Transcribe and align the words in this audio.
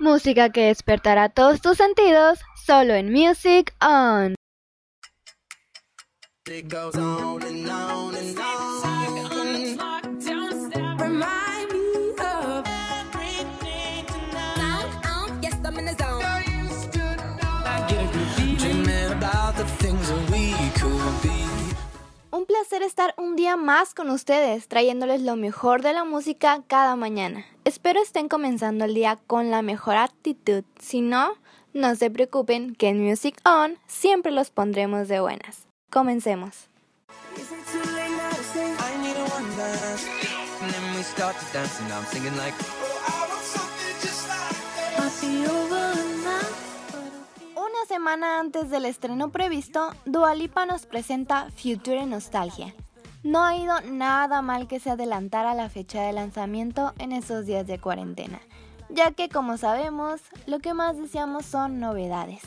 Música 0.00 0.48
que 0.48 0.68
despertará 0.68 1.28
todos 1.28 1.60
tus 1.60 1.76
sentidos 1.76 2.38
solo 2.64 2.94
en 2.94 3.12
Music 3.12 3.74
On. 3.82 4.34
Un 22.30 22.46
placer 22.46 22.82
estar 22.82 23.12
un 23.18 23.36
día 23.36 23.58
más 23.58 23.92
con 23.92 24.08
ustedes, 24.08 24.66
trayéndoles 24.66 25.20
lo 25.20 25.36
mejor 25.36 25.82
de 25.82 25.92
la 25.92 26.04
música 26.04 26.62
cada 26.66 26.96
mañana. 26.96 27.44
Espero 27.70 28.02
estén 28.02 28.28
comenzando 28.28 28.84
el 28.84 28.94
día 28.94 29.16
con 29.28 29.52
la 29.52 29.62
mejor 29.62 29.94
actitud. 29.94 30.64
Si 30.80 31.02
no, 31.02 31.34
no 31.72 31.94
se 31.94 32.10
preocupen 32.10 32.74
que 32.74 32.88
en 32.88 33.00
Music 33.00 33.40
On 33.44 33.78
siempre 33.86 34.32
los 34.32 34.50
pondremos 34.50 35.06
de 35.06 35.20
buenas. 35.20 35.68
Comencemos. 35.88 36.68
Una 47.54 47.86
semana 47.86 48.40
antes 48.40 48.68
del 48.70 48.84
estreno 48.84 49.30
previsto, 49.30 49.94
Dualipa 50.06 50.66
nos 50.66 50.86
presenta 50.86 51.48
Future 51.52 52.04
Nostalgia. 52.04 52.74
No 53.22 53.44
ha 53.44 53.54
ido 53.54 53.78
nada 53.82 54.40
mal 54.40 54.66
que 54.66 54.80
se 54.80 54.88
adelantara 54.88 55.54
la 55.54 55.68
fecha 55.68 56.00
de 56.02 56.12
lanzamiento 56.14 56.94
en 56.98 57.12
esos 57.12 57.44
días 57.44 57.66
de 57.66 57.78
cuarentena, 57.78 58.40
ya 58.88 59.10
que 59.10 59.28
como 59.28 59.58
sabemos, 59.58 60.22
lo 60.46 60.60
que 60.60 60.72
más 60.72 60.96
deseamos 60.96 61.44
son 61.44 61.80
novedades. 61.80 62.40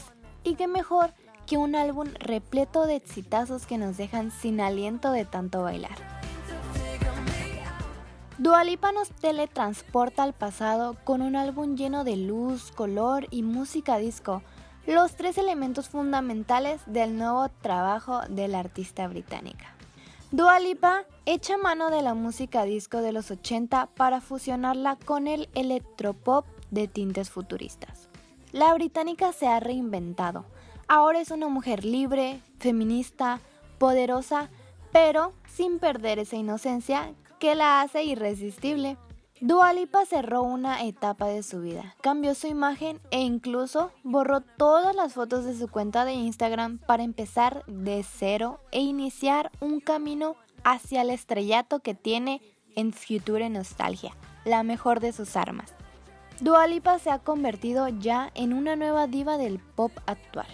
Y 0.43 0.55
qué 0.55 0.67
mejor 0.67 1.13
que 1.45 1.57
un 1.57 1.75
álbum 1.75 2.07
repleto 2.19 2.87
de 2.87 2.95
exitazos 2.95 3.67
que 3.67 3.77
nos 3.77 3.97
dejan 3.97 4.31
sin 4.31 4.59
aliento 4.59 5.11
de 5.11 5.25
tanto 5.25 5.61
bailar. 5.61 5.95
Dualipa 8.39 8.91
nos 8.91 9.09
teletransporta 9.09 10.23
al 10.23 10.33
pasado 10.33 10.97
con 11.03 11.21
un 11.21 11.35
álbum 11.35 11.75
lleno 11.75 12.03
de 12.03 12.17
luz, 12.17 12.71
color 12.71 13.27
y 13.29 13.43
música 13.43 13.99
disco, 13.99 14.41
los 14.87 15.15
tres 15.15 15.37
elementos 15.37 15.87
fundamentales 15.87 16.81
del 16.87 17.15
nuevo 17.15 17.47
trabajo 17.61 18.21
de 18.27 18.47
la 18.47 18.59
artista 18.59 19.07
británica. 19.07 19.72
Dua 20.33 20.59
Lipa 20.59 21.05
echa 21.27 21.57
mano 21.57 21.91
de 21.91 22.01
la 22.01 22.15
música 22.15 22.63
disco 22.63 23.03
de 23.03 23.11
los 23.11 23.29
80 23.29 23.85
para 23.93 24.19
fusionarla 24.19 24.95
con 24.95 25.27
el 25.27 25.47
electropop 25.53 26.47
de 26.71 26.87
tintes 26.87 27.29
futuristas. 27.29 28.09
La 28.51 28.73
británica 28.73 29.31
se 29.31 29.45
ha 29.45 29.59
reinventado. 29.59 30.45
Ahora 30.87 31.21
es 31.21 31.29
una 31.29 31.49
mujer 31.49 31.85
libre, 31.85 32.41
feminista, 32.57 33.41
poderosa, 33.77 34.49
pero 34.91 35.33
sin 35.47 35.77
perder 35.77 36.17
esa 36.17 36.35
inocencia 36.35 37.13
que 37.37 37.53
la 37.53 37.81
hace 37.81 38.03
irresistible. 38.03 38.97
Dualipa 39.45 40.05
cerró 40.05 40.41
una 40.41 40.83
etapa 40.85 41.25
de 41.25 41.43
su 41.43 41.59
vida, 41.59 41.97
cambió 41.99 42.33
su 42.33 42.47
imagen 42.47 43.01
e 43.11 43.19
incluso 43.19 43.91
borró 44.01 44.39
todas 44.39 44.95
las 44.95 45.11
fotos 45.11 45.43
de 45.43 45.53
su 45.53 45.67
cuenta 45.67 46.05
de 46.05 46.13
Instagram 46.13 46.77
para 46.77 47.03
empezar 47.03 47.65
de 47.65 48.05
cero 48.09 48.61
e 48.71 48.79
iniciar 48.79 49.51
un 49.59 49.81
camino 49.81 50.37
hacia 50.63 51.01
el 51.01 51.09
estrellato 51.09 51.81
que 51.81 51.93
tiene 51.93 52.41
en 52.77 52.93
Future 52.93 53.49
Nostalgia, 53.49 54.15
la 54.45 54.63
mejor 54.63 55.01
de 55.01 55.11
sus 55.11 55.35
armas. 55.35 55.73
Dualipa 56.39 56.97
se 56.97 57.11
ha 57.11 57.19
convertido 57.19 57.89
ya 57.89 58.31
en 58.35 58.53
una 58.53 58.77
nueva 58.77 59.07
diva 59.07 59.37
del 59.37 59.59
pop 59.59 59.91
actual. 60.05 60.47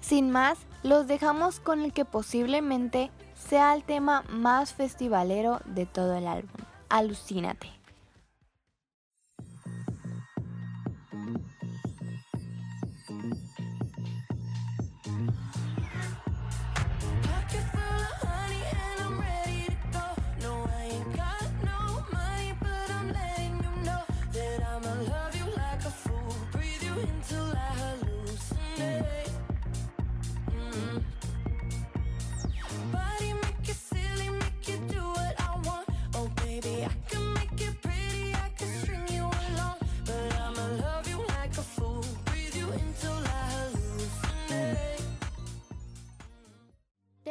Sin 0.00 0.30
más, 0.30 0.60
los 0.84 1.08
dejamos 1.08 1.58
con 1.58 1.80
el 1.80 1.92
que 1.92 2.04
posiblemente 2.04 3.10
sea 3.34 3.74
el 3.74 3.82
tema 3.82 4.22
más 4.28 4.74
festivalero 4.74 5.58
de 5.64 5.86
todo 5.86 6.14
el 6.14 6.28
álbum. 6.28 6.60
Alucínate. 6.88 7.81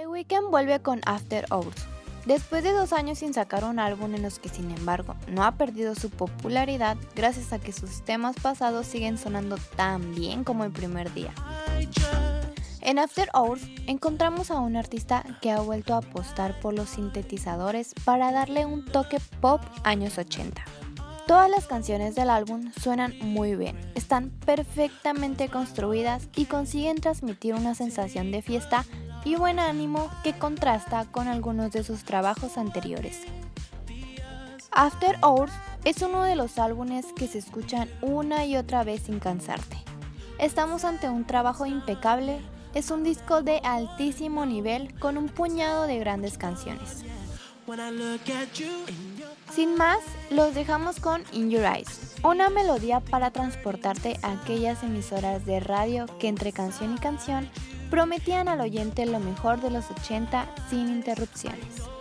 Weeknd 0.07 0.49
vuelve 0.49 0.79
con 0.81 1.01
After 1.05 1.45
Hours. 1.51 1.87
Después 2.25 2.63
de 2.63 2.71
dos 2.71 2.93
años 2.93 3.19
sin 3.19 3.33
sacar 3.33 3.63
un 3.63 3.79
álbum 3.79 4.13
en 4.13 4.21
los 4.21 4.39
que 4.39 4.49
sin 4.49 4.69
embargo 4.71 5.15
no 5.27 5.43
ha 5.43 5.53
perdido 5.53 5.95
su 5.95 6.09
popularidad 6.09 6.97
gracias 7.15 7.51
a 7.51 7.59
que 7.59 7.71
sus 7.71 8.03
temas 8.03 8.35
pasados 8.41 8.85
siguen 8.85 9.17
sonando 9.17 9.57
tan 9.75 10.13
bien 10.13 10.43
como 10.43 10.63
el 10.63 10.71
primer 10.71 11.11
día. 11.13 11.33
En 12.81 12.99
After 12.99 13.29
Hours 13.33 13.61
encontramos 13.87 14.51
a 14.51 14.59
un 14.59 14.75
artista 14.75 15.23
que 15.41 15.51
ha 15.51 15.61
vuelto 15.61 15.93
a 15.93 15.97
apostar 15.97 16.59
por 16.59 16.73
los 16.73 16.89
sintetizadores 16.89 17.93
para 18.05 18.31
darle 18.31 18.65
un 18.65 18.85
toque 18.85 19.19
pop 19.39 19.61
años 19.83 20.17
80. 20.17 20.63
Todas 21.27 21.49
las 21.49 21.65
canciones 21.65 22.15
del 22.15 22.29
álbum 22.29 22.71
suenan 22.81 23.15
muy 23.21 23.55
bien, 23.55 23.79
están 23.95 24.31
perfectamente 24.45 25.47
construidas 25.47 26.27
y 26.35 26.45
consiguen 26.45 26.97
transmitir 26.97 27.53
una 27.53 27.73
sensación 27.73 28.31
de 28.31 28.41
fiesta 28.41 28.85
y 29.23 29.35
buen 29.35 29.59
ánimo 29.59 30.09
que 30.23 30.33
contrasta 30.33 31.05
con 31.05 31.27
algunos 31.27 31.71
de 31.71 31.83
sus 31.83 32.03
trabajos 32.03 32.57
anteriores. 32.57 33.19
After 34.71 35.17
Hours 35.21 35.51
es 35.83 36.01
uno 36.01 36.23
de 36.23 36.35
los 36.35 36.57
álbumes 36.57 37.05
que 37.15 37.27
se 37.27 37.39
escuchan 37.39 37.89
una 38.01 38.45
y 38.45 38.55
otra 38.55 38.83
vez 38.83 39.03
sin 39.03 39.19
cansarte. 39.19 39.77
Estamos 40.39 40.85
ante 40.85 41.09
un 41.09 41.25
trabajo 41.25 41.65
impecable, 41.65 42.39
es 42.73 42.89
un 42.89 43.03
disco 43.03 43.43
de 43.43 43.59
altísimo 43.63 44.45
nivel 44.45 44.97
con 44.99 45.17
un 45.17 45.27
puñado 45.27 45.87
de 45.87 45.99
grandes 45.99 46.37
canciones. 46.37 47.03
Sin 49.53 49.75
más, 49.75 49.99
los 50.29 50.55
dejamos 50.55 50.99
con 50.99 51.23
In 51.31 51.49
Your 51.49 51.63
Eyes, 51.63 52.15
una 52.23 52.49
melodía 52.49 53.01
para 53.01 53.31
transportarte 53.31 54.19
a 54.23 54.31
aquellas 54.31 54.83
emisoras 54.83 55.45
de 55.45 55.59
radio 55.59 56.05
que 56.19 56.27
entre 56.27 56.53
canción 56.53 56.95
y 56.95 56.97
canción 56.97 57.49
prometían 57.91 58.47
al 58.47 58.61
oyente 58.61 59.05
lo 59.05 59.19
mejor 59.19 59.59
de 59.59 59.69
los 59.69 59.91
80 59.91 60.47
sin 60.69 60.87
interrupciones. 60.87 61.91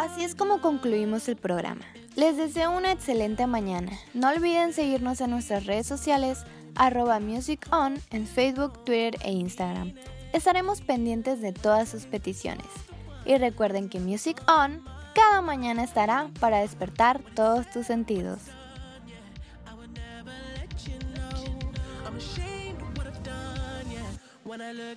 Así 0.00 0.24
es 0.24 0.34
como 0.34 0.62
concluimos 0.62 1.28
el 1.28 1.36
programa. 1.36 1.84
Les 2.16 2.38
deseo 2.38 2.74
una 2.74 2.90
excelente 2.90 3.46
mañana. 3.46 3.92
No 4.14 4.30
olviden 4.30 4.72
seguirnos 4.72 5.20
en 5.20 5.28
nuestras 5.28 5.66
redes 5.66 5.86
sociales 5.86 6.38
arroba 6.74 7.20
musicon 7.20 8.00
en 8.10 8.26
Facebook, 8.26 8.82
Twitter 8.84 9.18
e 9.22 9.32
Instagram. 9.32 9.92
Estaremos 10.32 10.80
pendientes 10.80 11.42
de 11.42 11.52
todas 11.52 11.90
sus 11.90 12.06
peticiones. 12.06 12.64
Y 13.26 13.36
recuerden 13.36 13.90
que 13.90 14.00
Music 14.00 14.42
On 14.48 14.82
cada 15.14 15.42
mañana 15.42 15.84
estará 15.84 16.30
para 16.40 16.60
despertar 16.60 17.20
todos 17.34 17.68
tus 17.68 17.86
sentidos. 17.86 18.38
when 24.46 24.62
I. 24.62 24.96